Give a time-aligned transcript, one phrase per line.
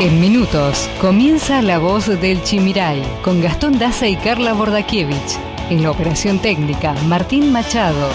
[0.00, 5.38] En minutos comienza La Voz del Chimiray con Gastón Daza y Carla Bordakiewicz.
[5.68, 8.08] En la operación técnica, Martín Machado.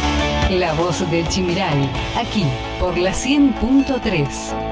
[0.50, 1.88] La Voz del Chimiray,
[2.18, 2.44] aquí
[2.80, 4.65] por la 100.3.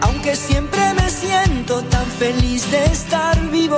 [0.00, 3.76] Aunque siempre me siento tan feliz de estar vivo.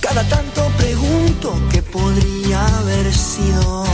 [0.00, 3.84] Cada tanto pregunto qué podría haber sido.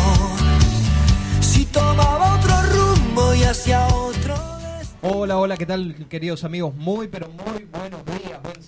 [1.40, 4.34] Si tomaba otro rumbo y hacia otro.
[5.02, 6.72] Hola, hola, ¿qué tal queridos amigos?
[6.76, 7.64] Muy, pero muy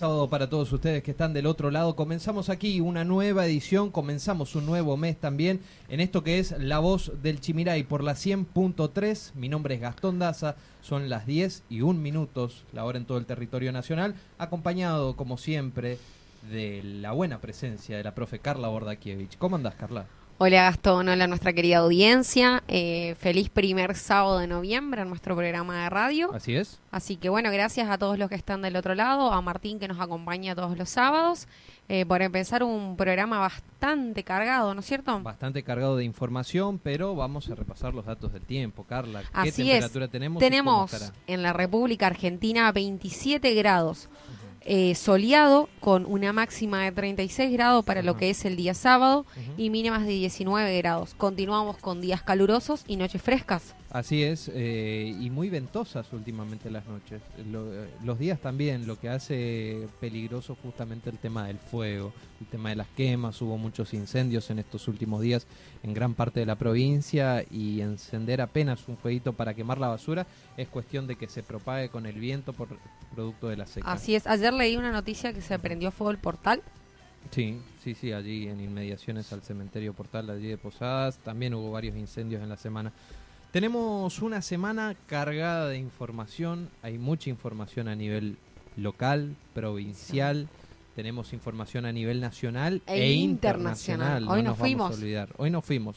[0.03, 1.95] sábado para todos ustedes que están del otro lado.
[1.95, 6.81] Comenzamos aquí una nueva edición, comenzamos un nuevo mes también en esto que es La
[6.81, 9.35] Voz del Chimiray por la 100.3.
[9.35, 13.17] Mi nombre es Gastón Daza, son las 10 y 1 minutos, la hora en todo
[13.17, 15.99] el territorio nacional, acompañado como siempre
[16.51, 19.37] de la buena presencia de la profe Carla Bordakiewicz.
[19.37, 20.07] ¿Cómo andás, Carla?
[20.39, 22.65] Hola Gastón, hola nuestra querida audiencia.
[22.67, 26.35] Eh, feliz primer sábado de noviembre en nuestro programa de radio.
[26.35, 26.81] Así es.
[26.91, 29.87] Así que bueno, gracias a todos los que están del otro lado, a Martín que
[29.87, 31.47] nos acompaña todos los sábados,
[31.89, 35.21] eh, por empezar un programa bastante cargado, ¿no es cierto?
[35.21, 39.21] Bastante cargado de información, pero vamos a repasar los datos del tiempo, Carla.
[39.21, 40.11] ¿Qué Así temperatura es.
[40.11, 40.41] tenemos?
[40.41, 44.09] Tenemos en la República Argentina 27 grados.
[44.65, 49.27] Eh, soleado con una máxima de 36 grados para lo que es el día sábado
[49.57, 51.15] y mínimas de 19 grados.
[51.15, 53.75] Continuamos con días calurosos y noches frescas.
[53.95, 57.21] Así es, eh, y muy ventosas últimamente las noches.
[57.51, 57.71] Lo-
[58.03, 62.77] los días también, lo que hace peligroso justamente el tema del fuego, el tema de
[62.77, 63.43] las quemas.
[63.43, 65.47] Hubo muchos incendios en estos últimos días
[65.83, 70.27] en gran parte de la provincia y encender apenas un fueguito para quemar la basura
[70.57, 72.69] es cuestión de que se propague con el viento por
[73.15, 73.93] producto de la seca.
[73.93, 76.63] Así es, ayer leí una noticia que se prendió fuego el portal.
[77.31, 81.95] Sí, sí, sí, allí en inmediaciones al cementerio Portal, allí de Posadas, también hubo varios
[81.97, 82.93] incendios en la semana.
[83.53, 88.39] Tenemos una semana cargada de información, hay mucha información a nivel
[88.79, 90.49] local, provincial,
[90.97, 94.23] tenemos información a nivel nacional E e, internacional.
[94.23, 94.29] internacional.
[94.29, 94.91] Hoy no nos fuimos.
[94.93, 95.29] a olvidar.
[95.37, 95.97] Hoy nos fuimos.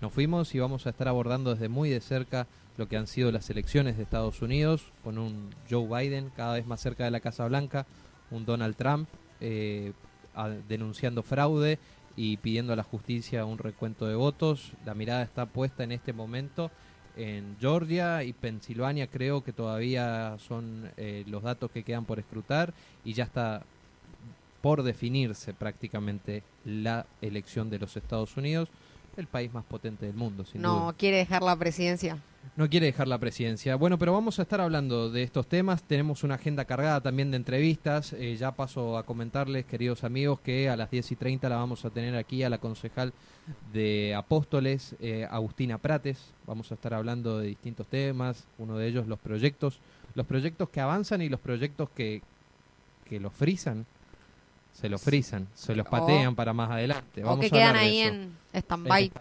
[0.00, 2.46] Nos fuimos y vamos a estar abordando desde muy de cerca
[2.76, 6.66] lo que han sido las elecciones de Estados Unidos, con un Joe Biden cada vez
[6.66, 7.84] más cerca de la Casa Blanca,
[8.30, 9.08] un Donald Trump
[9.40, 9.92] eh,
[10.36, 11.80] a- denunciando fraude
[12.16, 14.72] y pidiendo a la justicia un recuento de votos.
[14.86, 16.70] La mirada está puesta en este momento
[17.16, 22.72] en Georgia y Pensilvania, creo que todavía son eh, los datos que quedan por escrutar
[23.04, 23.62] y ya está
[24.60, 28.68] por definirse prácticamente la elección de los Estados Unidos,
[29.16, 30.92] el país más potente del mundo, sin no duda.
[30.94, 32.18] quiere dejar la presidencia.
[32.56, 33.76] No quiere dejar la presidencia.
[33.76, 35.82] Bueno, pero vamos a estar hablando de estos temas.
[35.84, 38.12] Tenemos una agenda cargada también de entrevistas.
[38.14, 41.84] Eh, ya paso a comentarles, queridos amigos, que a las 10 y 30 la vamos
[41.84, 43.12] a tener aquí a la concejal
[43.72, 46.32] de Apóstoles, eh, Agustina Prates.
[46.46, 48.44] Vamos a estar hablando de distintos temas.
[48.58, 49.78] Uno de ellos, los proyectos.
[50.14, 52.22] Los proyectos que avanzan y los proyectos que,
[53.08, 53.86] que los frisan.
[54.72, 57.22] Se los frisan, se los O- patean para más adelante.
[57.22, 59.12] o Vamos que a quedan ahí en stand-by.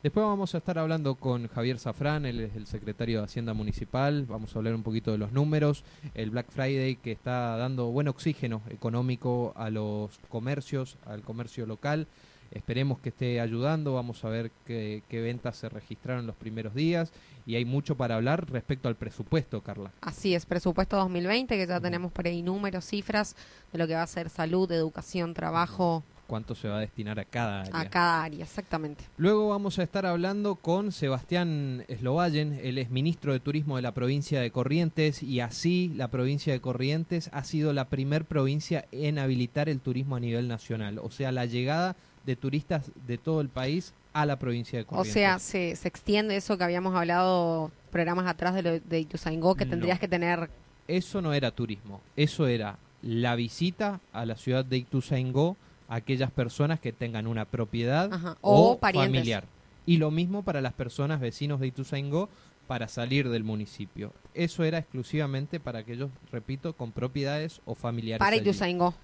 [0.00, 4.26] Después vamos a estar hablando con Javier Zafrán, él es el secretario de Hacienda Municipal,
[4.26, 5.82] vamos a hablar un poquito de los números,
[6.14, 12.06] el Black Friday que está dando buen oxígeno económico a los comercios, al comercio local,
[12.52, 17.12] esperemos que esté ayudando, vamos a ver qué, qué ventas se registraron los primeros días
[17.44, 19.90] y hay mucho para hablar respecto al presupuesto, Carla.
[20.00, 23.34] Así es, presupuesto 2020, que ya tenemos por ahí números, cifras
[23.72, 27.24] de lo que va a ser salud, educación, trabajo, ¿Cuánto se va a destinar a
[27.24, 27.80] cada área?
[27.80, 29.02] a cada área, exactamente.
[29.16, 33.92] Luego vamos a estar hablando con Sebastián Slovallen, él es ministro de Turismo de la
[33.92, 39.18] provincia de Corrientes y así la provincia de Corrientes ha sido la primer provincia en
[39.18, 41.96] habilitar el turismo a nivel nacional, o sea, la llegada
[42.26, 45.12] de turistas de todo el país a la provincia de O Corrientes.
[45.14, 49.64] sea, se, se extiende eso que habíamos hablado programas atrás de, lo, de Ituzaingó, que
[49.64, 49.70] No.
[49.70, 50.50] tendrías que tener...
[50.86, 55.56] eso no era turismo, eso era la visita a la ciudad de Ituzaingó
[55.88, 59.44] aquellas personas que tengan una propiedad Ajá, o, o familiar.
[59.86, 62.28] Y lo mismo para las personas vecinos de Ituzaingó
[62.66, 64.12] para salir del municipio.
[64.34, 68.18] Eso era exclusivamente para aquellos, repito, con propiedades o familiares.
[68.18, 68.42] Para allí.
[68.42, 68.94] Ituzaingó,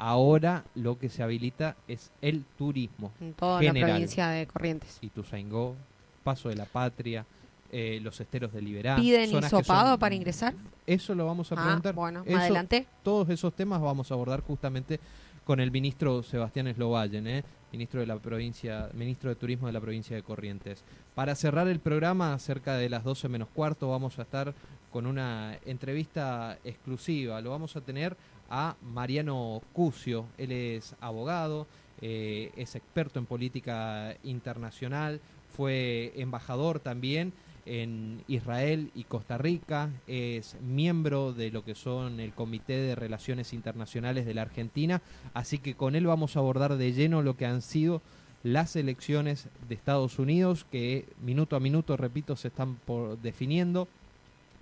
[0.00, 3.10] Ahora lo que se habilita es el turismo.
[3.20, 3.80] en toda General.
[3.90, 4.98] la provincia de Corrientes.
[5.00, 5.74] Ituzaingó,
[6.22, 7.26] Paso de la Patria,
[7.72, 8.94] eh, los esteros de Liberá.
[8.96, 10.54] ¿Piden hisopado son- para ingresar?
[10.86, 11.94] Eso lo vamos a Ah, preguntar.
[11.94, 12.86] bueno, Eso- adelante.
[13.02, 15.00] Todos esos temas vamos a abordar justamente
[15.48, 17.42] con el ministro Sebastián Eslovallen, ¿eh?
[17.72, 20.84] ministro de la provincia, ministro de Turismo de la provincia de Corrientes.
[21.14, 24.52] Para cerrar el programa, cerca de las 12 menos cuarto, vamos a estar
[24.92, 27.40] con una entrevista exclusiva.
[27.40, 28.14] Lo vamos a tener
[28.50, 30.26] a Mariano Cucio.
[30.36, 31.66] Él es abogado,
[32.02, 35.18] eh, es experto en política internacional,
[35.56, 37.32] fue embajador también
[37.68, 43.52] en Israel y Costa Rica, es miembro de lo que son el Comité de Relaciones
[43.52, 45.02] Internacionales de la Argentina,
[45.34, 48.00] así que con él vamos a abordar de lleno lo que han sido
[48.42, 52.78] las elecciones de Estados Unidos, que minuto a minuto, repito, se están
[53.22, 53.86] definiendo,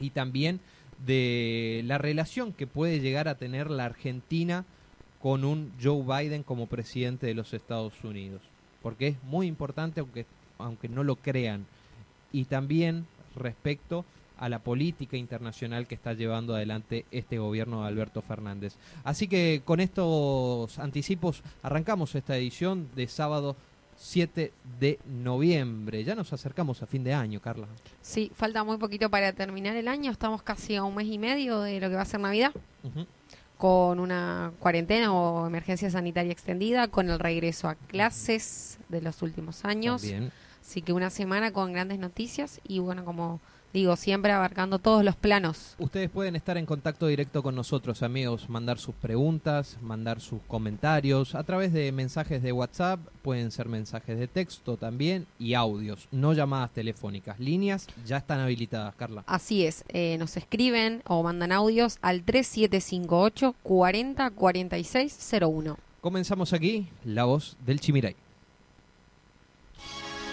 [0.01, 0.61] y también
[1.07, 4.65] de la relación que puede llegar a tener la Argentina
[5.23, 8.43] con un Joe Biden como presidente de los Estados Unidos,
[8.83, 10.27] porque es muy importante, aunque,
[10.59, 11.67] aunque no lo crean,
[12.33, 14.05] y también respecto
[14.39, 18.75] a la política internacional que está llevando adelante este gobierno de Alberto Fernández.
[19.05, 23.57] Así que con estos anticipos arrancamos esta edición de sábado
[23.99, 26.05] 7 de noviembre.
[26.05, 27.67] Ya nos acercamos a fin de año, Carla.
[28.03, 30.11] Sí, falta muy poquito para terminar el año.
[30.11, 32.53] Estamos casi a un mes y medio de lo que va a ser Navidad,
[33.57, 39.65] con una cuarentena o emergencia sanitaria extendida, con el regreso a clases de los últimos
[39.65, 40.03] años.
[40.03, 40.31] También.
[40.67, 43.41] Así que una semana con grandes noticias y bueno, como
[43.73, 45.77] digo, siempre abarcando todos los planos.
[45.79, 51.37] Ustedes pueden estar en contacto directo con nosotros, amigos, mandar sus preguntas, mandar sus comentarios
[51.37, 56.33] a través de mensajes de WhatsApp, pueden ser mensajes de texto también y audios, no
[56.33, 57.39] llamadas telefónicas.
[57.39, 59.23] Líneas ya están habilitadas, Carla.
[59.27, 65.77] Así es, eh, nos escriben o mandan audios al 3758 40 46 01.
[66.01, 68.17] Comenzamos aquí, la voz del Chimiray.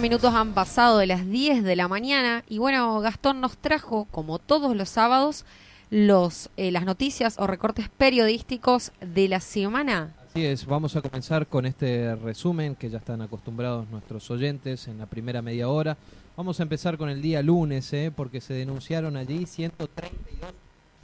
[0.00, 4.40] minutos han pasado de las 10 de la mañana y bueno, Gastón nos trajo, como
[4.40, 5.44] todos los sábados,
[5.90, 10.12] los, eh, las noticias o recortes periodísticos de la semana.
[10.28, 14.98] Así es, vamos a comenzar con este resumen que ya están acostumbrados nuestros oyentes en
[14.98, 15.96] la primera media hora.
[16.36, 20.52] Vamos a empezar con el día lunes, eh, porque se denunciaron allí 132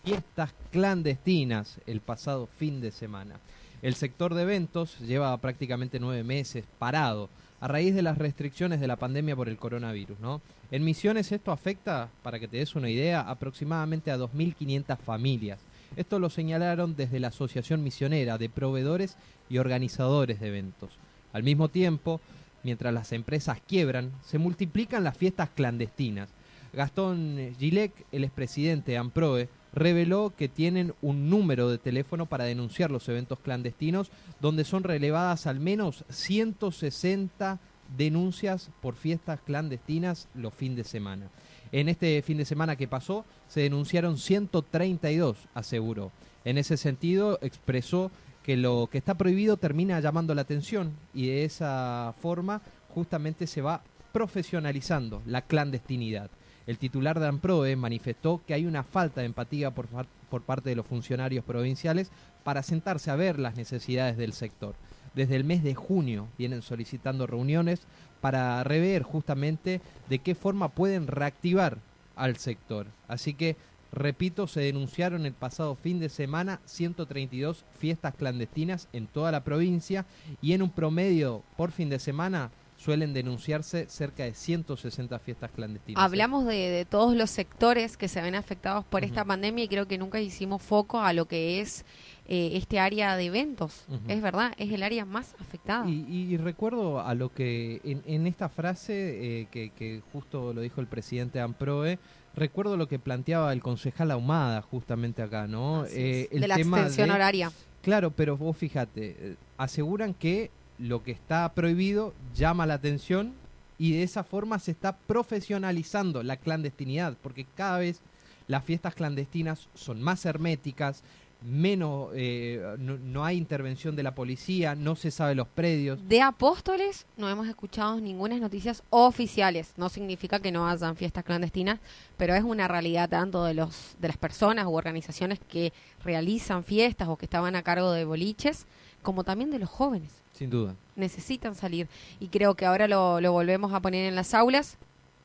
[0.03, 3.37] fiestas clandestinas el pasado fin de semana.
[3.83, 7.29] El sector de eventos lleva prácticamente nueve meses parado
[7.61, 10.19] a raíz de las restricciones de la pandemia por el coronavirus.
[10.21, 10.41] ¿no?
[10.71, 15.61] En Misiones esto afecta, para que te des una idea, aproximadamente a 2.500 familias.
[15.97, 19.17] Esto lo señalaron desde la Asociación Misionera de Proveedores
[19.49, 20.91] y Organizadores de Eventos.
[21.33, 22.21] Al mismo tiempo,
[22.63, 26.29] mientras las empresas quiebran, se multiplican las fiestas clandestinas.
[26.73, 32.91] Gastón Gilec, el expresidente de AMPROE, reveló que tienen un número de teléfono para denunciar
[32.91, 34.11] los eventos clandestinos,
[34.41, 37.59] donde son relevadas al menos 160
[37.97, 41.29] denuncias por fiestas clandestinas los fines de semana.
[41.73, 46.11] En este fin de semana que pasó, se denunciaron 132, aseguró.
[46.45, 48.11] En ese sentido, expresó
[48.43, 53.61] que lo que está prohibido termina llamando la atención y de esa forma justamente se
[53.61, 56.31] va profesionalizando la clandestinidad.
[56.71, 60.77] El titular de AMPROE manifestó que hay una falta de empatía por, por parte de
[60.77, 62.13] los funcionarios provinciales
[62.45, 64.77] para sentarse a ver las necesidades del sector.
[65.13, 67.81] Desde el mes de junio vienen solicitando reuniones
[68.21, 71.79] para rever justamente de qué forma pueden reactivar
[72.15, 72.87] al sector.
[73.09, 73.57] Así que,
[73.91, 80.07] repito, se denunciaron el pasado fin de semana 132 fiestas clandestinas en toda la provincia
[80.41, 86.01] y en un promedio por fin de semana suelen denunciarse cerca de 160 fiestas clandestinas.
[86.01, 86.05] ¿eh?
[86.05, 89.87] Hablamos de, de todos los sectores que se ven afectados por esta pandemia y creo
[89.87, 91.85] que nunca hicimos foco a lo que es
[92.27, 93.85] eh, este área de eventos.
[94.09, 95.87] Es verdad, es el área más afectada.
[95.87, 100.55] Y, y- y recuerdo a lo que en, en esta frase eh, que, que justo
[100.55, 101.99] lo dijo el presidente Amproe,
[102.35, 105.85] recuerdo lo que planteaba el concejal Ahumada justamente acá, ¿no?
[105.85, 106.41] Eh, es.
[106.41, 107.53] de la tema extensión de- horaria.
[107.83, 113.35] Claro, pero vos fíjate, aseguran que lo que está prohibido llama la atención
[113.79, 118.01] y de esa forma se está profesionalizando la clandestinidad, porque cada vez
[118.47, 121.03] las fiestas clandestinas son más herméticas,
[121.43, 125.99] menos, eh, no, hay intervención de la policía, no se sabe los predios.
[126.09, 129.73] De Apóstoles no hemos escuchado ninguna noticias oficiales.
[129.77, 131.79] No significa que no hayan fiestas clandestinas,
[132.17, 135.73] pero es una realidad tanto de los de las personas u organizaciones que
[136.05, 138.67] realizan fiestas o que estaban a cargo de boliches,
[139.03, 140.11] como también de los jóvenes.
[140.33, 140.75] Sin duda.
[140.97, 141.89] Necesitan salir
[142.19, 144.79] y creo que ahora lo, lo volvemos a poner en las aulas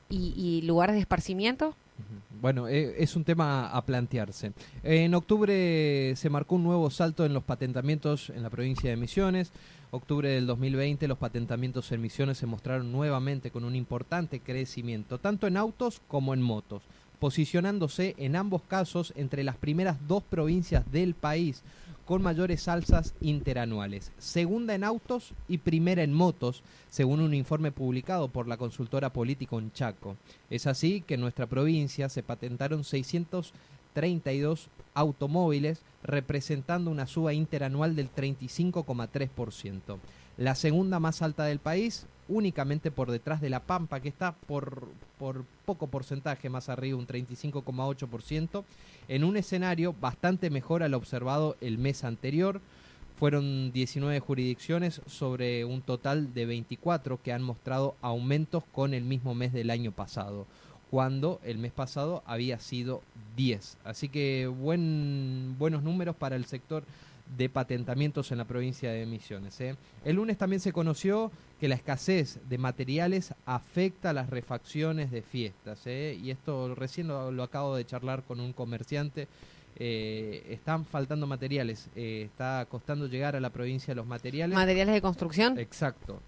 [0.09, 1.75] y, y lugares de esparcimiento.
[2.41, 4.51] Bueno, eh, es un tema a plantearse.
[4.83, 9.51] En octubre se marcó un nuevo salto en los patentamientos en la provincia de Misiones.
[9.91, 15.47] Octubre del 2020 los patentamientos en Misiones se mostraron nuevamente con un importante crecimiento, tanto
[15.47, 16.83] en autos como en motos,
[17.19, 21.63] posicionándose en ambos casos entre las primeras dos provincias del país
[22.05, 28.27] con mayores alzas interanuales, segunda en autos y primera en motos, según un informe publicado
[28.27, 30.15] por la consultora política Chaco.
[30.49, 38.13] Es así que en nuestra provincia se patentaron 632 automóviles, representando una suba interanual del
[38.13, 39.97] 35,3%.
[40.37, 44.87] La segunda más alta del país, únicamente por detrás de La Pampa, que está por,
[45.19, 48.63] por poco porcentaje más arriba, un 35,8%,
[49.07, 52.61] en un escenario bastante mejor al observado el mes anterior.
[53.17, 59.33] Fueron 19 jurisdicciones sobre un total de 24 que han mostrado aumentos con el mismo
[59.33, 60.45] mes del año pasado,
[60.91, 63.01] cuando el mes pasado había sido
[63.37, 63.77] 10.
[63.85, 66.83] Así que buen, buenos números para el sector
[67.37, 69.59] de patentamientos en la provincia de Misiones.
[69.61, 69.75] ¿eh?
[70.03, 75.81] El lunes también se conoció que la escasez de materiales afecta las refacciones de fiestas.
[75.85, 76.17] ¿eh?
[76.21, 79.27] Y esto recién lo, lo acabo de charlar con un comerciante.
[79.77, 84.55] Eh, están faltando materiales, eh, está costando llegar a la provincia los materiales.
[84.55, 85.59] Materiales de construcción.
[85.59, 86.21] Exacto.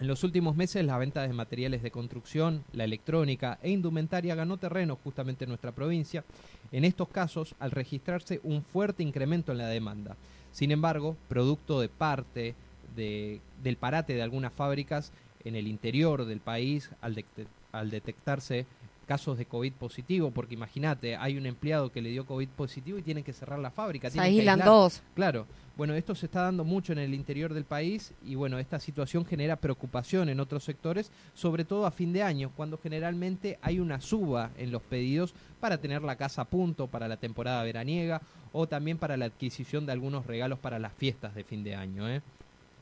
[0.00, 4.56] En los últimos meses la venta de materiales de construcción, la electrónica e indumentaria ganó
[4.56, 6.24] terreno justamente en nuestra provincia,
[6.72, 10.16] en estos casos al registrarse un fuerte incremento en la demanda.
[10.50, 12.54] Sin embargo, producto de parte
[12.96, 15.12] de- del parate de algunas fábricas
[15.44, 17.24] en el interior del país al,
[17.70, 18.66] al detectarse
[19.04, 23.02] casos de COVID positivo, porque imagínate, hay un empleado que le dio COVID positivo y
[23.02, 24.08] tiene que cerrar la fábrica.
[24.08, 25.02] Se tienen aíslan todos.
[25.14, 25.46] Claro,
[25.76, 29.24] bueno, esto se está dando mucho en el interior del país y bueno, esta situación
[29.24, 34.00] genera preocupación en otros sectores, sobre todo a fin de año, cuando generalmente hay una
[34.00, 38.68] suba en los pedidos para tener la casa a punto para la temporada veraniega o
[38.68, 42.08] también para la adquisición de algunos regalos para las fiestas de fin de año.
[42.08, 42.22] ¿eh?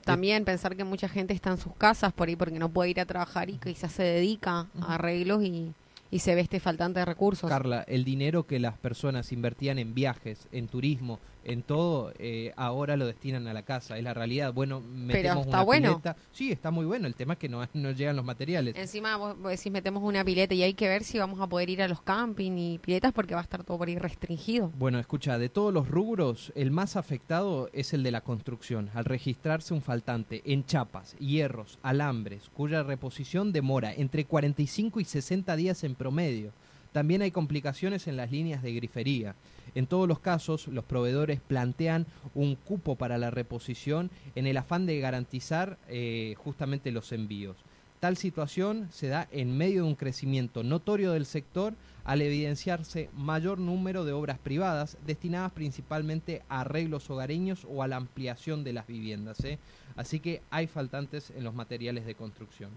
[0.05, 3.01] También pensar que mucha gente está en sus casas por ahí porque no puede ir
[3.01, 5.73] a trabajar y quizás se dedica a arreglos y,
[6.13, 7.49] y se ve este faltante de recursos.
[7.49, 12.97] Carla, el dinero que las personas invertían en viajes, en turismo, en todo, eh, ahora
[12.97, 13.99] lo destinan a la casa.
[13.99, 14.53] Es la realidad.
[14.53, 15.89] Bueno, metemos está una bueno.
[15.91, 16.17] pileta.
[16.33, 17.07] Sí, está muy bueno.
[17.07, 18.77] El tema es que no, no llegan los materiales.
[18.77, 21.71] Encima vos, vos decís metemos una pileta y hay que ver si vamos a poder
[21.71, 24.71] ir a los camping y piletas porque va a estar todo por ahí restringido.
[24.79, 29.05] Bueno, escucha, de todos los rubros, el más afectado es el de la construcción, al
[29.05, 35.85] registrarse un faltante en chapas, hierros, alambres, cuya reposición demora entre 45 y 60 días
[35.85, 36.53] en promedio.
[36.93, 39.35] También hay complicaciones en las líneas de grifería.
[39.75, 44.85] En todos los casos, los proveedores plantean un cupo para la reposición en el afán
[44.85, 47.57] de garantizar eh, justamente los envíos.
[48.03, 53.59] Tal situación se da en medio de un crecimiento notorio del sector al evidenciarse mayor
[53.59, 58.89] número de obras privadas destinadas principalmente a arreglos hogareños o a la ampliación de las
[58.89, 59.43] viviendas.
[59.45, 59.61] ¿eh?
[59.95, 62.71] Así que hay faltantes en los materiales de construcción.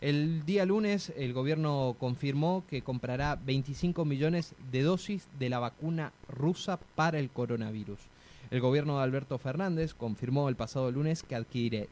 [0.00, 6.12] El día lunes el gobierno confirmó que comprará 25 millones de dosis de la vacuna
[6.28, 7.98] rusa para el coronavirus.
[8.52, 11.88] El gobierno de Alberto Fernández confirmó el pasado lunes que adquiere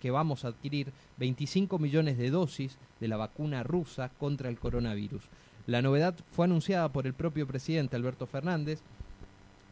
[0.00, 5.22] que vamos a adquirir 25 millones de dosis de la vacuna rusa contra el coronavirus.
[5.66, 8.80] La novedad fue anunciada por el propio presidente Alberto Fernández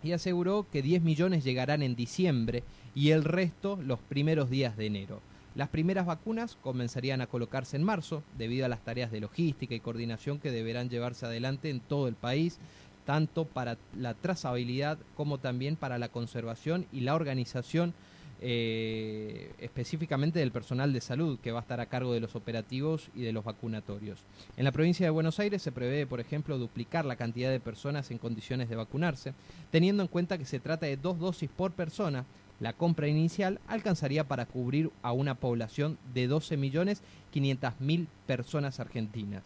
[0.03, 2.63] y aseguró que 10 millones llegarán en diciembre
[2.95, 5.21] y el resto los primeros días de enero.
[5.59, 9.81] Las primeras vacunas comenzarían a colocarse en marzo debido a las tareas de logística y
[9.81, 12.61] coordinación que deberán llevarse adelante en todo el país,
[13.05, 17.93] tanto para la trazabilidad como también para la conservación y la organización
[18.41, 23.11] eh, específicamente del personal de salud que va a estar a cargo de los operativos
[23.17, 24.21] y de los vacunatorios.
[24.57, 28.13] En la provincia de Buenos Aires se prevé, por ejemplo, duplicar la cantidad de personas
[28.13, 29.35] en condiciones de vacunarse,
[29.73, 32.27] teniendo en cuenta que se trata de dos dosis por persona.
[32.61, 39.45] La compra inicial alcanzaría para cubrir a una población de 12.500.000 personas argentinas.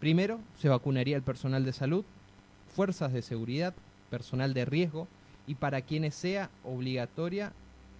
[0.00, 2.04] Primero, se vacunaría el personal de salud,
[2.74, 3.74] fuerzas de seguridad,
[4.10, 5.06] personal de riesgo
[5.46, 7.52] y para quienes sea obligatoria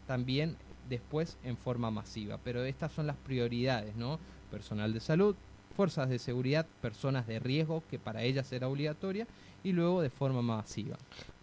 [0.07, 0.57] también
[0.88, 2.38] después en forma masiva.
[2.42, 4.19] Pero estas son las prioridades, ¿no?
[4.50, 5.37] Personal de salud,
[5.76, 9.26] fuerzas de seguridad, personas de riesgo, que para ellas será obligatoria,
[9.62, 10.97] y luego de forma masiva.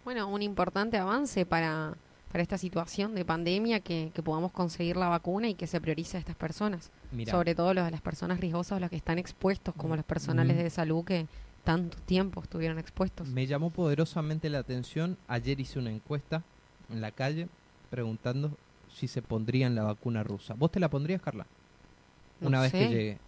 [0.04, 1.94] Bueno, un importante avance para,
[2.30, 6.16] para esta situación de pandemia, que, que podamos conseguir la vacuna y que se priorice
[6.16, 6.90] a estas personas.
[7.12, 7.32] Mirá.
[7.32, 10.60] Sobre todo los, las personas riesgosas, los que están expuestos, como los personales Mm.
[10.60, 11.26] de salud que
[11.64, 13.28] tanto tiempo estuvieron expuestos.
[13.28, 16.42] Me llamó poderosamente la atención, ayer hice una encuesta
[16.90, 17.48] en la calle
[17.90, 18.50] preguntando
[18.94, 20.54] si se pondrían la vacuna rusa.
[20.54, 21.46] ¿Vos te la pondrías, Carla?
[22.40, 23.18] No Una vez que llegue.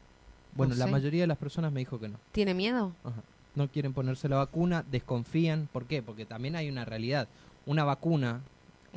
[0.54, 0.90] Bueno, No la sé.
[0.90, 2.18] mayoría de las personas me dijo que no.
[2.32, 2.92] ¿Tiene miedo?
[3.04, 3.22] Ajá.
[3.54, 5.68] No quieren ponerse la vacuna, desconfían.
[5.72, 6.02] ¿Por qué?
[6.02, 7.28] Porque también hay una realidad.
[7.66, 8.40] Una vacuna,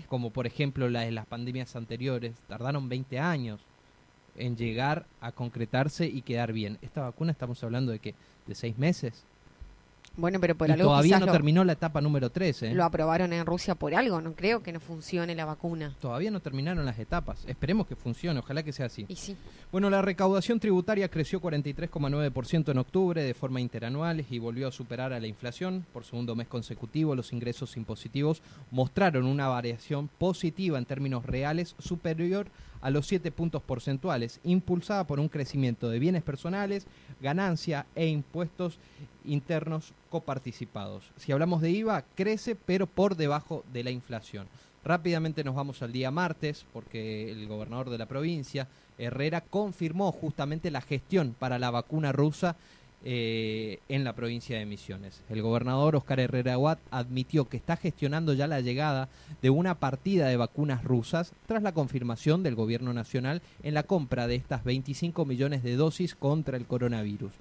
[0.07, 3.61] como por ejemplo la de las pandemias anteriores, tardaron 20 años
[4.35, 6.77] en llegar a concretarse y quedar bien.
[6.81, 8.15] Esta vacuna estamos hablando de que
[8.47, 9.25] de seis meses.
[10.15, 12.73] Bueno, pero por y algo todavía no lo, terminó la etapa número 13.
[12.73, 14.21] lo aprobaron en Rusia por algo.
[14.21, 15.95] No creo que no funcione la vacuna.
[15.99, 17.43] Todavía no terminaron las etapas.
[17.47, 19.05] Esperemos que funcione, ojalá que sea así.
[19.07, 19.35] Y sí.
[19.71, 25.13] Bueno, la recaudación tributaria creció 43,9% en octubre de forma interanual y volvió a superar
[25.13, 25.85] a la inflación.
[25.91, 32.47] Por segundo mes consecutivo, los ingresos impositivos mostraron una variación positiva en términos reales superior
[32.47, 32.51] a
[32.89, 36.85] los 7 puntos porcentuales, impulsada por un crecimiento de bienes personales,
[37.21, 38.77] ganancia e impuestos
[39.25, 41.11] internos coparticipados.
[41.17, 44.47] Si hablamos de IVA, crece pero por debajo de la inflación.
[44.83, 50.71] Rápidamente nos vamos al día martes porque el gobernador de la provincia, Herrera, confirmó justamente
[50.71, 52.57] la gestión para la vacuna rusa
[53.05, 55.23] eh, en la provincia de Misiones.
[55.29, 59.09] El gobernador Oscar Herrera Aguad admitió que está gestionando ya la llegada
[59.41, 64.27] de una partida de vacunas rusas tras la confirmación del gobierno nacional en la compra
[64.27, 67.33] de estas 25 millones de dosis contra el coronavirus,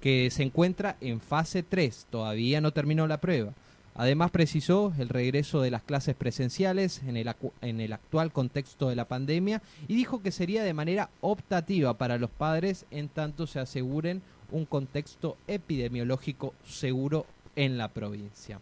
[0.00, 3.54] que se encuentra en fase 3, todavía no terminó la prueba.
[3.96, 8.96] Además precisó el regreso de las clases presenciales en el, en el actual contexto de
[8.96, 13.60] la pandemia y dijo que sería de manera optativa para los padres en tanto se
[13.60, 14.22] aseguren
[14.54, 18.60] un contexto epidemiológico seguro en la provincia.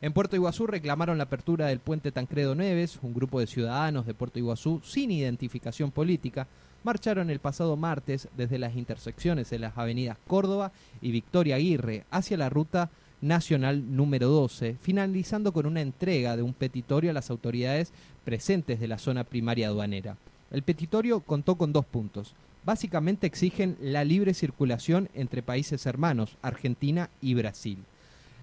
[0.00, 4.14] En Puerto Iguazú reclamaron la apertura del puente Tancredo Neves, un grupo de ciudadanos de
[4.14, 6.46] Puerto Iguazú sin identificación política
[6.84, 12.36] marcharon el pasado martes desde las intersecciones de las avenidas Córdoba y Victoria Aguirre hacia
[12.36, 17.92] la ruta nacional número 12, finalizando con una entrega de un petitorio a las autoridades
[18.24, 20.16] presentes de la zona primaria aduanera.
[20.50, 22.34] El petitorio contó con dos puntos.
[22.68, 27.78] Básicamente exigen la libre circulación entre países hermanos, Argentina y Brasil.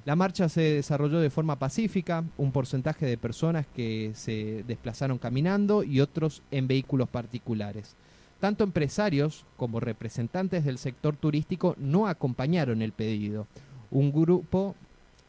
[0.04, 5.84] La marcha se desarrolló de forma pacífica, un porcentaje de personas que se desplazaron caminando
[5.84, 7.96] y otros en vehículos particulares.
[8.40, 13.46] Tanto empresarios como representantes del sector turístico no acompañaron el pedido.
[13.92, 14.74] Un grupo,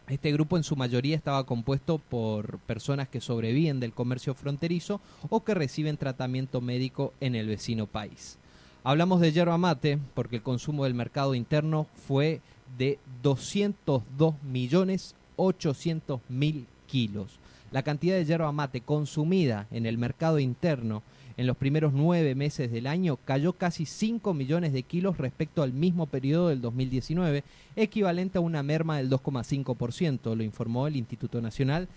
[0.09, 5.45] este grupo en su mayoría estaba compuesto por personas que sobreviven del comercio fronterizo o
[5.45, 8.39] que reciben tratamiento médico en el vecino país.
[8.89, 12.41] Hablamos de yerba mate porque el consumo del mercado interno fue
[12.79, 17.41] de 202 millones 800 mil kilos.
[17.73, 21.03] La cantidad de yerba mate consumida en el mercado interno
[21.37, 25.73] en los primeros nueve meses del año cayó casi 5 millones de kilos respecto al
[25.73, 27.43] mismo periodo del 2019,
[27.75, 31.89] equivalente a una merma del 2,5%, lo informó el Instituto Nacional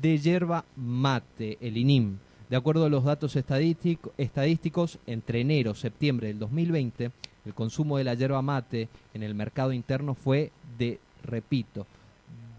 [0.00, 2.16] de Yerba Mate, el INIM.
[2.50, 7.12] De acuerdo a los datos estadístico- estadísticos, entre enero y septiembre del 2020,
[7.46, 11.86] el consumo de la yerba mate en el mercado interno fue de, repito,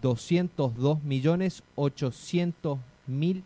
[0.00, 3.42] 202 millones 800 mil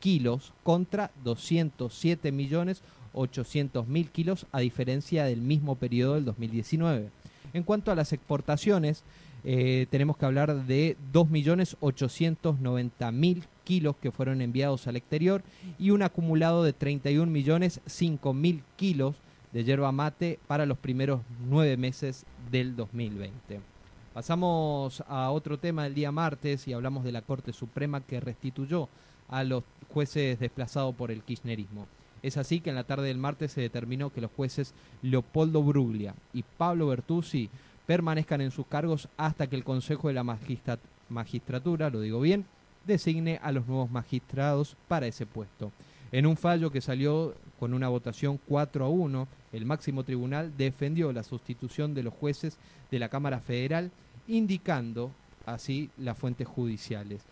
[0.00, 2.80] kilos contra 207 millones
[3.12, 7.10] 800 mil kilos a diferencia del mismo periodo del 2019.
[7.52, 9.02] En cuanto a las exportaciones,
[9.44, 15.42] eh, tenemos que hablar de 2.890.000 kilos que fueron enviados al exterior
[15.78, 19.14] y un acumulado de 31.005.000 kilos
[19.52, 23.60] de yerba mate para los primeros nueve meses del 2020.
[24.14, 28.88] Pasamos a otro tema del día martes y hablamos de la Corte Suprema que restituyó
[29.28, 31.86] a los jueces desplazados por el kirchnerismo.
[32.22, 36.14] Es así que en la tarde del martes se determinó que los jueces Leopoldo Bruglia
[36.34, 37.48] y Pablo Bertuzzi
[37.86, 42.44] permanezcan en sus cargos hasta que el Consejo de la Magistra- Magistratura, lo digo bien,
[42.86, 45.72] designe a los nuevos magistrados para ese puesto.
[46.12, 51.12] En un fallo que salió con una votación 4 a 1, el máximo tribunal defendió
[51.12, 52.58] la sustitución de los jueces
[52.90, 53.90] de la Cámara Federal,
[54.26, 55.10] indicando
[55.46, 57.22] así las fuentes judiciales.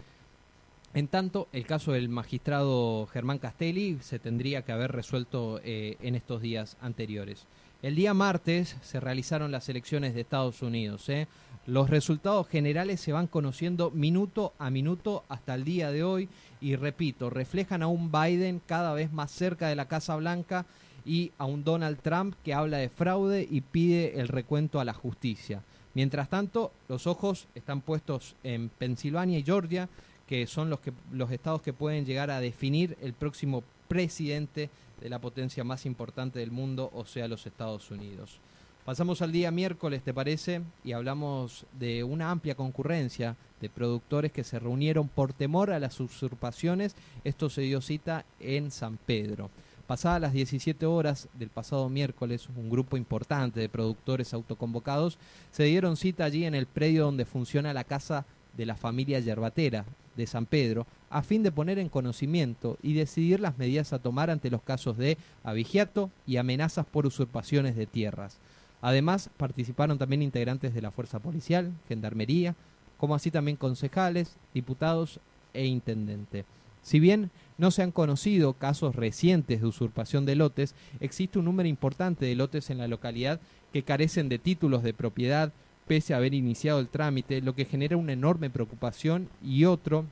[0.94, 6.14] En tanto, el caso del magistrado Germán Castelli se tendría que haber resuelto eh, en
[6.14, 7.46] estos días anteriores.
[7.80, 11.08] El día martes se realizaron las elecciones de Estados Unidos.
[11.08, 11.28] ¿eh?
[11.64, 16.28] Los resultados generales se van conociendo minuto a minuto hasta el día de hoy
[16.60, 20.66] y repito, reflejan a un Biden cada vez más cerca de la Casa Blanca
[21.06, 24.92] y a un Donald Trump que habla de fraude y pide el recuento a la
[24.92, 25.62] justicia.
[25.94, 29.88] Mientras tanto, los ojos están puestos en Pensilvania y Georgia,
[30.26, 34.68] que son los, que, los estados que pueden llegar a definir el próximo presidente
[35.00, 38.40] de la potencia más importante del mundo, o sea, los Estados Unidos.
[38.84, 40.62] Pasamos al día miércoles, ¿te parece?
[40.82, 46.00] Y hablamos de una amplia concurrencia de productores que se reunieron por temor a las
[46.00, 46.96] usurpaciones.
[47.22, 49.50] Esto se dio cita en San Pedro.
[49.86, 55.18] Pasadas las 17 horas del pasado miércoles, un grupo importante de productores autoconvocados
[55.50, 58.26] se dieron cita allí en el predio donde funciona la casa
[58.58, 63.40] de la familia Yerbatera de San Pedro, a fin de poner en conocimiento y decidir
[63.40, 68.38] las medidas a tomar ante los casos de abigiato y amenazas por usurpaciones de tierras.
[68.82, 72.56] Además, participaron también integrantes de la Fuerza Policial, Gendarmería,
[72.98, 75.20] como así también concejales, diputados
[75.54, 76.44] e intendente.
[76.82, 81.68] Si bien no se han conocido casos recientes de usurpación de lotes, existe un número
[81.68, 83.40] importante de lotes en la localidad
[83.72, 85.52] que carecen de títulos de propiedad
[85.88, 90.04] pese a haber iniciado el trámite, lo que genera una enorme preocupación y otro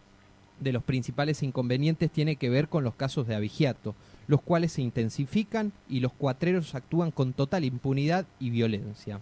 [0.59, 3.95] de los principales inconvenientes tiene que ver con los casos de abigiato,
[4.27, 9.21] los cuales se intensifican y los cuatreros actúan con total impunidad y violencia.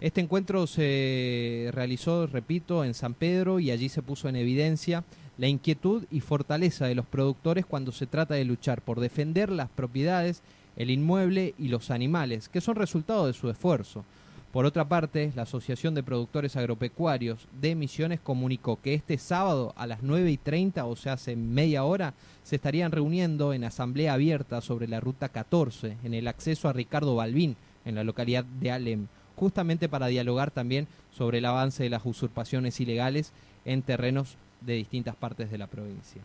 [0.00, 5.04] Este encuentro se realizó, repito, en San Pedro y allí se puso en evidencia
[5.36, 9.68] la inquietud y fortaleza de los productores cuando se trata de luchar por defender las
[9.68, 10.40] propiedades,
[10.76, 14.04] el inmueble y los animales, que son resultado de su esfuerzo.
[14.52, 19.86] Por otra parte, la Asociación de Productores Agropecuarios de Misiones comunicó que este sábado a
[19.86, 24.60] las 9 y 30, o sea, hace media hora, se estarían reuniendo en asamblea abierta
[24.60, 29.06] sobre la Ruta 14, en el acceso a Ricardo Balbín, en la localidad de Alem,
[29.36, 33.32] justamente para dialogar también sobre el avance de las usurpaciones ilegales
[33.64, 36.22] en terrenos de distintas partes de la provincia.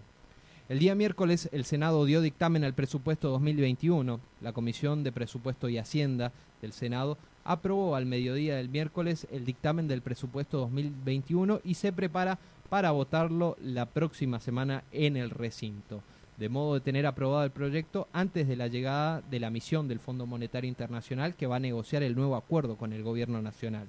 [0.70, 4.20] El día miércoles el Senado dio dictamen al presupuesto 2021.
[4.42, 9.88] La Comisión de Presupuesto y Hacienda del Senado aprobó al mediodía del miércoles el dictamen
[9.88, 12.38] del presupuesto 2021 y se prepara
[12.70, 16.04] para votarlo la próxima semana en el recinto,
[16.36, 20.00] de modo de tener aprobado el proyecto antes de la llegada de la misión del
[20.00, 23.88] Fondo Monetario Internacional que va a negociar el nuevo acuerdo con el gobierno nacional.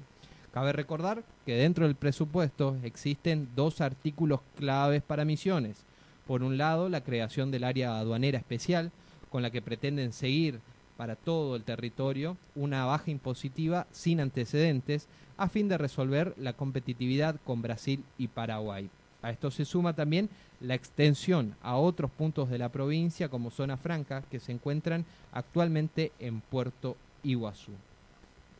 [0.52, 5.84] Cabe recordar que dentro del presupuesto existen dos artículos claves para misiones.
[6.28, 8.92] Por un lado, la creación del área aduanera especial,
[9.30, 10.60] con la que pretenden seguir
[10.98, 15.06] para todo el territorio una baja impositiva sin antecedentes
[15.36, 18.90] a fin de resolver la competitividad con Brasil y Paraguay.
[19.22, 20.28] A esto se suma también
[20.60, 26.10] la extensión a otros puntos de la provincia como zona franca que se encuentran actualmente
[26.18, 27.72] en Puerto Iguazú.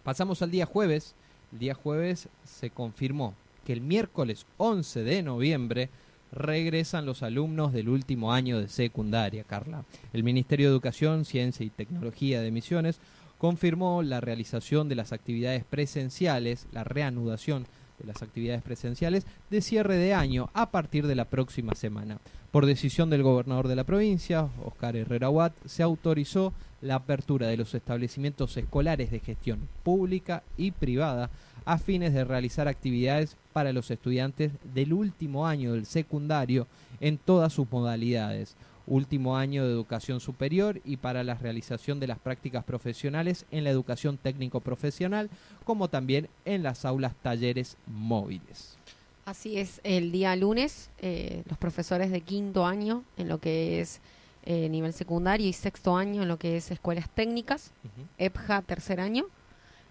[0.04, 1.16] Pasamos al día jueves.
[1.52, 3.34] El día jueves se confirmó
[3.66, 5.90] que el miércoles 11 de noviembre
[6.32, 9.84] regresan los alumnos del último año de secundaria, Carla.
[10.12, 13.00] El Ministerio de Educación, Ciencia y Tecnología de Misiones
[13.38, 17.66] confirmó la realización de las actividades presenciales, la reanudación
[17.98, 22.18] de las actividades presenciales de cierre de año a partir de la próxima semana.
[22.50, 27.56] Por decisión del gobernador de la provincia, Oscar Herrera Watt, se autorizó la apertura de
[27.56, 31.30] los establecimientos escolares de gestión pública y privada
[31.68, 36.66] a fines de realizar actividades para los estudiantes del último año del secundario
[36.98, 38.56] en todas sus modalidades.
[38.86, 43.68] último año de educación superior y para la realización de las prácticas profesionales en la
[43.68, 45.28] educación técnico-profesional,
[45.66, 48.78] como también en las aulas talleres móviles.
[49.26, 54.00] Así es, el día lunes eh, los profesores de quinto año en lo que es
[54.46, 57.72] eh, nivel secundario y sexto año en lo que es escuelas técnicas,
[58.16, 59.26] EPJA tercer año,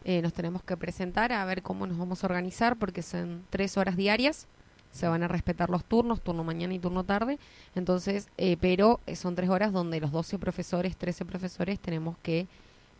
[0.07, 3.77] eh, nos tenemos que presentar a ver cómo nos vamos a organizar porque son tres
[3.77, 4.47] horas diarias,
[4.91, 7.37] se van a respetar los turnos, turno mañana y turno tarde,
[7.75, 12.47] entonces, eh, pero eh, son tres horas donde los 12 profesores, 13 profesores tenemos que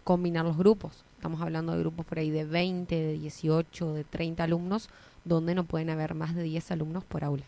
[0.04, 1.04] combinar los grupos.
[1.16, 4.90] Estamos hablando de grupos por ahí de 20, de 18, de 30 alumnos,
[5.26, 7.44] donde no pueden haber más de 10 alumnos por aula.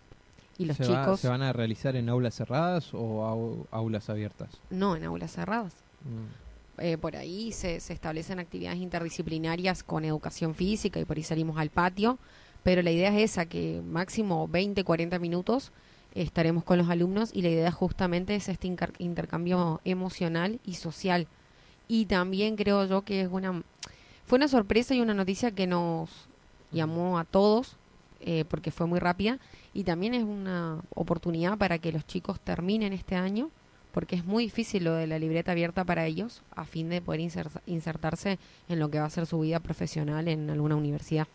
[0.58, 4.10] Y los ¿Se, va- chicos, ¿Se van a realizar en aulas cerradas o au- aulas
[4.10, 4.50] abiertas?
[4.70, 5.74] no en aulas cerradas.
[6.04, 6.49] Mm.
[6.80, 11.58] Eh, por ahí se, se establecen actividades interdisciplinarias con educación física y por ahí salimos
[11.58, 12.18] al patio,
[12.64, 15.72] pero la idea es esa, que máximo 20, 40 minutos
[16.16, 21.28] estaremos con los alumnos y la idea justamente es este intercambio emocional y social.
[21.88, 23.64] Y también creo yo que es una
[24.30, 26.12] fue una sorpresa y una noticia que nos
[26.72, 27.78] llamó a todos
[28.22, 29.40] eh, porque fue muy rápida
[29.74, 33.50] y también es una oportunidad para que los chicos terminen este año
[33.94, 37.22] porque es muy difícil lo de la libreta abierta para ellos a fin de poder
[37.22, 41.28] inser- insertarse en lo que va a ser su vida profesional en alguna universidad.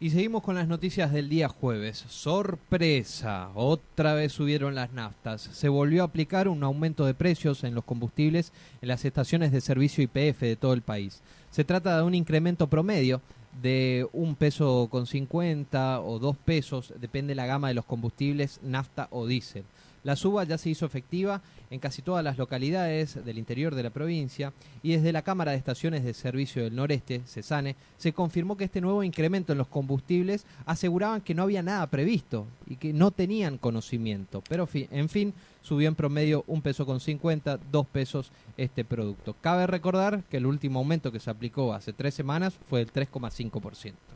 [0.00, 2.04] Y seguimos con las noticias del día jueves.
[2.08, 5.40] Sorpresa, otra vez subieron las naftas.
[5.42, 9.60] Se volvió a aplicar un aumento de precios en los combustibles en las estaciones de
[9.60, 11.20] servicio IPF de todo el país.
[11.50, 13.20] Se trata de un incremento promedio
[13.62, 19.08] de un peso con 50 o dos pesos, depende la gama de los combustibles, nafta
[19.10, 19.64] o diésel.
[20.08, 23.90] La suba ya se hizo efectiva en casi todas las localidades del interior de la
[23.90, 28.64] provincia y desde la Cámara de Estaciones de Servicio del Noreste, CESANE, se confirmó que
[28.64, 33.10] este nuevo incremento en los combustibles aseguraban que no había nada previsto y que no
[33.10, 34.42] tenían conocimiento.
[34.48, 39.36] Pero en fin, subió en promedio un peso con 50, dos pesos este producto.
[39.42, 44.07] Cabe recordar que el último aumento que se aplicó hace tres semanas fue del 3,5%.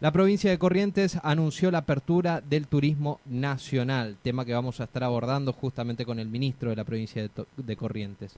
[0.00, 5.02] La provincia de Corrientes anunció la apertura del turismo nacional, tema que vamos a estar
[5.02, 8.34] abordando justamente con el ministro de la provincia de, Corrientes,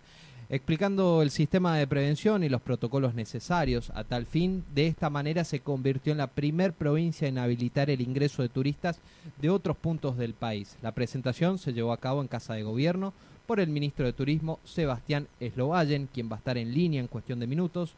[0.48, 4.64] explicando el sistema de prevención y los protocolos necesarios a tal fin.
[4.72, 9.00] De esta manera se convirtió en la primer provincia en habilitar el ingreso de turistas
[9.40, 10.76] de otros puntos del país.
[10.80, 13.12] La presentación se llevó a cabo en Casa de Gobierno
[13.48, 17.40] por el ministro de Turismo Sebastián Eslovallen, quien va a estar en línea en cuestión
[17.40, 17.94] de minutos.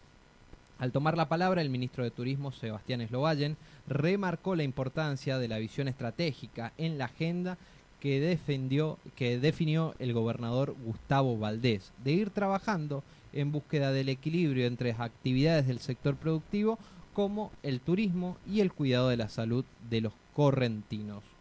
[0.79, 5.59] Al tomar la palabra, el ministro de Turismo, Sebastián Eslovallen, remarcó la importancia de la
[5.59, 7.57] visión estratégica en la agenda
[8.01, 14.67] que, defendió, que definió el gobernador Gustavo Valdés, de ir trabajando en búsqueda del equilibrio
[14.67, 16.79] entre las actividades del sector productivo
[17.15, 21.36] como el turismo y el cuidado de la salud de los correntinos.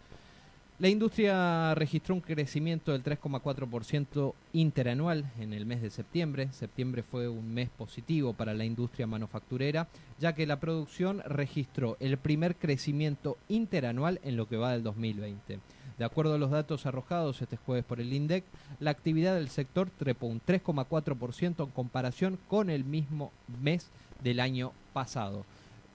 [0.78, 6.50] La industria registró un crecimiento del 3,4% interanual en el mes de septiembre.
[6.52, 9.88] Septiembre fue un mes positivo para la industria manufacturera,
[10.20, 15.60] ya que la producción registró el primer crecimiento interanual en lo que va del 2020.
[15.98, 18.44] De acuerdo a los datos arrojados este jueves por el INDEC,
[18.82, 23.88] la actividad del sector trepó un 3,4% en comparación con el mismo mes
[24.22, 25.46] del año pasado.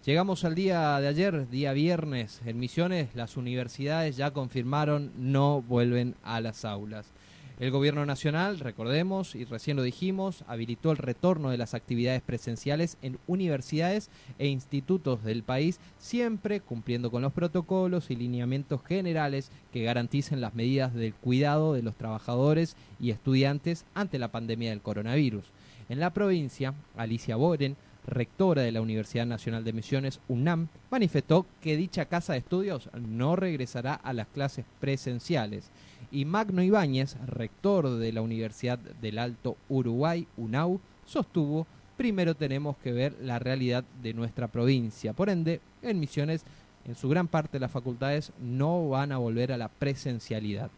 [0.07, 6.15] Llegamos al día de ayer, día viernes, en Misiones, las universidades ya confirmaron no vuelven
[6.23, 7.13] a las aulas.
[7.59, 12.97] El gobierno nacional, recordemos, y recién lo dijimos, habilitó el retorno de las actividades presenciales
[13.03, 14.09] en universidades
[14.39, 20.55] e institutos del país, siempre cumpliendo con los protocolos y lineamientos generales que garanticen las
[20.55, 25.45] medidas del cuidado de los trabajadores y estudiantes ante la pandemia del coronavirus.
[25.91, 27.77] En la provincia, Alicia Boren,
[28.11, 33.37] rectora de la Universidad Nacional de Misiones, UNAM, manifestó que dicha casa de estudios no
[33.37, 35.71] regresará a las clases presenciales.
[36.11, 42.93] Y Magno Ibáñez, rector de la Universidad del Alto Uruguay, UNAU, sostuvo, primero tenemos que
[42.93, 45.13] ver la realidad de nuestra provincia.
[45.13, 46.45] Por ende, en Misiones,
[46.87, 50.71] en su gran parte las facultades no van a volver a la presencialidad.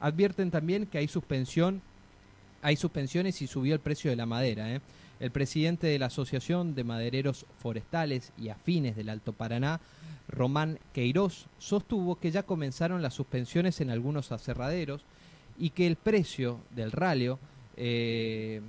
[0.00, 1.82] Advierten también que hay suspensión,
[2.62, 4.80] hay suspensiones y subió el precio de la madera, ¿eh?
[5.20, 9.80] El presidente de la Asociación de Madereros Forestales y Afines del Alto Paraná,
[10.28, 15.02] Román Queiroz, sostuvo que ya comenzaron las suspensiones en algunos aserraderos
[15.58, 17.38] y que el precio del ralio
[17.76, 18.60] eh,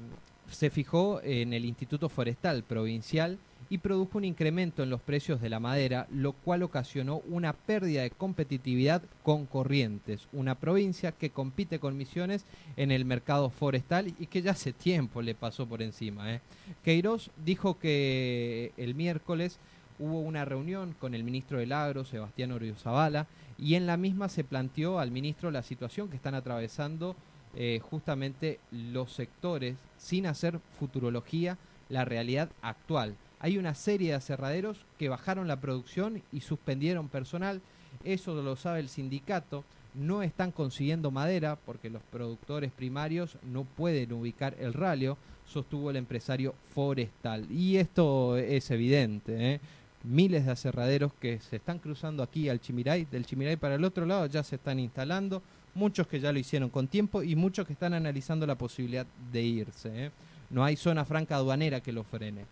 [0.49, 3.37] se fijó en el Instituto Forestal Provincial
[3.69, 8.01] y produjo un incremento en los precios de la madera, lo cual ocasionó una pérdida
[8.01, 12.45] de competitividad con Corrientes, una provincia que compite con Misiones
[12.77, 16.33] en el mercado forestal y que ya hace tiempo le pasó por encima.
[16.33, 16.41] ¿eh?
[16.83, 19.59] Queiroz dijo que el miércoles
[19.99, 23.27] hubo una reunión con el ministro del Agro, Sebastián Oriozabala,
[23.57, 27.15] y en la misma se planteó al ministro la situación que están atravesando
[27.55, 31.57] eh, justamente los sectores sin hacer futurología,
[31.89, 33.15] la realidad actual.
[33.39, 37.61] Hay una serie de aserraderos que bajaron la producción y suspendieron personal,
[38.03, 44.13] eso lo sabe el sindicato, no están consiguiendo madera porque los productores primarios no pueden
[44.13, 47.49] ubicar el ralio, sostuvo el empresario forestal.
[47.51, 49.59] Y esto es evidente, ¿eh?
[50.03, 54.05] miles de aserraderos que se están cruzando aquí al Chimiray, del Chimiray para el otro
[54.05, 55.41] lado ya se están instalando,
[55.75, 59.41] muchos que ya lo hicieron con tiempo y muchos que están analizando la posibilidad de
[59.41, 60.05] irse.
[60.05, 60.11] ¿eh?
[60.49, 62.45] No hay zona franca aduanera que lo frene.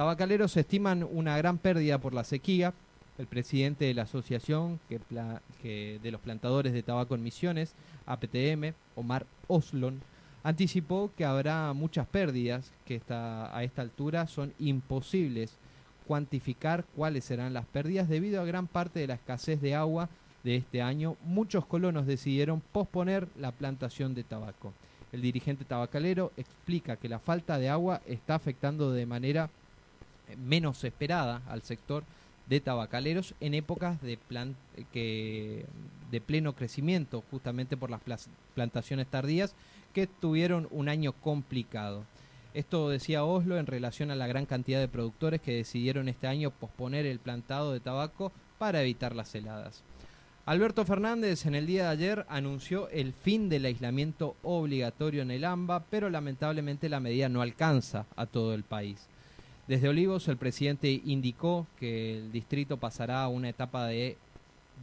[0.00, 2.72] Tabacaleros estiman una gran pérdida por la sequía.
[3.18, 7.74] El presidente de la asociación de los plantadores de tabaco en Misiones,
[8.06, 10.00] APTM, Omar Oslon,
[10.42, 15.58] anticipó que habrá muchas pérdidas que a esta altura son imposibles
[16.06, 20.08] cuantificar cuáles serán las pérdidas debido a gran parte de la escasez de agua
[20.44, 21.18] de este año.
[21.26, 24.72] Muchos colonos decidieron posponer la plantación de tabaco.
[25.12, 29.50] El dirigente tabacalero explica que la falta de agua está afectando de manera
[30.36, 32.04] menos esperada al sector
[32.46, 34.56] de tabacaleros en épocas de, plan-
[34.92, 35.64] que,
[36.10, 39.54] de pleno crecimiento, justamente por las plantaciones tardías
[39.94, 42.04] que tuvieron un año complicado.
[42.52, 46.50] Esto decía Oslo en relación a la gran cantidad de productores que decidieron este año
[46.50, 49.84] posponer el plantado de tabaco para evitar las heladas.
[50.46, 55.44] Alberto Fernández en el día de ayer anunció el fin del aislamiento obligatorio en el
[55.44, 59.06] AMBA, pero lamentablemente la medida no alcanza a todo el país.
[59.70, 64.16] Desde Olivos el presidente indicó que el distrito pasará a una etapa de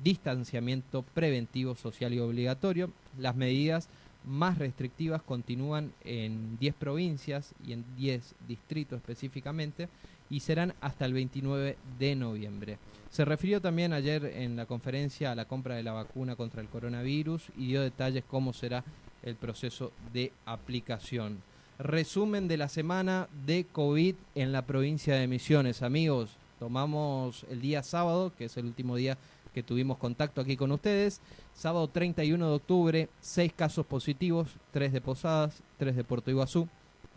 [0.02, 2.90] distanciamiento preventivo social y obligatorio.
[3.20, 3.90] Las medidas
[4.24, 9.90] más restrictivas continúan en 10 provincias y en 10 distritos específicamente
[10.30, 12.78] y serán hasta el 29 de noviembre.
[13.10, 16.70] Se refirió también ayer en la conferencia a la compra de la vacuna contra el
[16.70, 18.86] coronavirus y dio detalles cómo será
[19.22, 21.42] el proceso de aplicación.
[21.80, 25.84] Resumen de la semana de COVID en la provincia de Misiones.
[25.84, 29.16] Amigos, tomamos el día sábado, que es el último día
[29.54, 31.22] que tuvimos contacto aquí con ustedes.
[31.54, 36.68] Sábado 31 de octubre, 6 casos positivos, 3 de Posadas, 3 de Puerto Iguazú.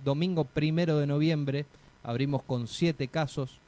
[0.05, 1.65] Domingo 1 de noviembre,
[2.03, 3.61] abrimos con 7 casos,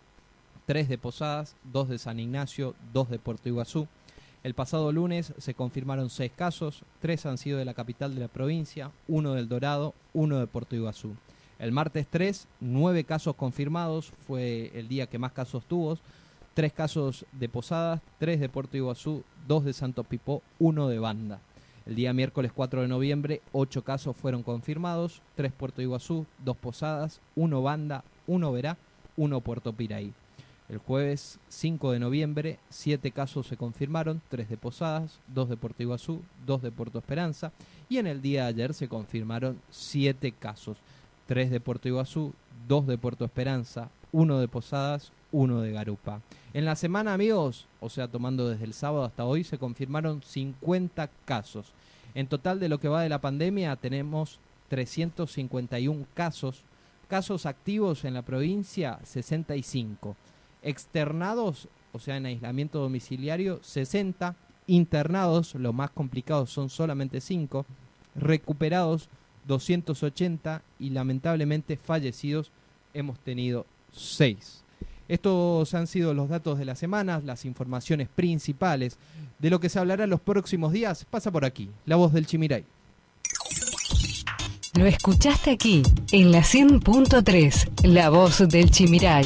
[0.66, 3.88] 3 de Posadas, 2 de San Ignacio, 2 de Puerto Iguazú.
[4.42, 8.26] El pasado lunes se confirmaron 6 casos, 3 han sido de la capital de la
[8.26, 11.14] provincia, 1 del Dorado, 1 de Puerto Iguazú.
[11.60, 15.96] El martes 3, 9 casos confirmados, fue el día que más casos tuvo,
[16.54, 21.40] 3 casos de Posadas, 3 de Puerto Iguazú, 2 de Santo Pipó, 1 de Banda.
[21.86, 27.20] El día miércoles 4 de noviembre, 8 casos fueron confirmados, 3 Puerto Iguazú, 2 Posadas,
[27.36, 28.76] 1 Banda, 1 Verá,
[29.16, 30.12] 1 Puerto Piraí.
[30.72, 35.82] El jueves 5 de noviembre, 7 casos se confirmaron, 3 de Posadas, 2 de Puerto
[35.82, 37.52] Iguazú, 2 de Puerto Esperanza
[37.90, 40.78] y en el día de ayer se confirmaron 7 casos,
[41.26, 42.32] 3 de Puerto Iguazú,
[42.68, 46.22] 2 de Puerto Esperanza, 1 de Posadas, 1 de Garupa.
[46.54, 51.10] En la semana, amigos, o sea, tomando desde el sábado hasta hoy, se confirmaron 50
[51.26, 51.74] casos.
[52.14, 54.38] En total de lo que va de la pandemia tenemos
[54.70, 56.62] 351 casos,
[57.08, 60.16] casos activos en la provincia 65,
[60.62, 67.66] externados, o sea, en aislamiento domiciliario 60, internados, los más complicados son solamente 5,
[68.14, 69.08] recuperados
[69.46, 72.50] 280 y lamentablemente fallecidos
[72.94, 74.62] hemos tenido 6.
[75.08, 78.96] Estos han sido los datos de la semana, las informaciones principales
[79.38, 81.04] de lo que se hablará en los próximos días.
[81.04, 82.64] Pasa por aquí, la voz del Chimiray.
[84.74, 89.20] Lo escuchaste aquí, en la 100.3, La Voz del Chimiray.